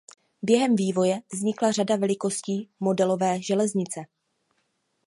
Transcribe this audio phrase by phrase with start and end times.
[0.41, 4.01] Během vývoje vznikla řada velikostí modelové železnice.